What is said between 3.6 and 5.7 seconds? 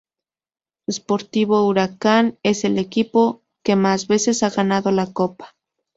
que más veces ha ganado la Copa.